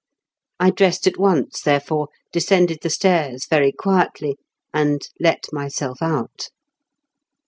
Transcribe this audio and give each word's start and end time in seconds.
I 0.59 0.71
dressed 0.71 1.05
at 1.05 1.19
once, 1.19 1.61
therefore, 1.61 2.07
descended 2.31 2.79
the 2.81 2.89
stairs 2.89 3.45
very 3.47 3.71
quietly, 3.71 4.37
and 4.73 4.99
let 5.19 5.45
myself 5.51 6.01
out."' 6.01 6.49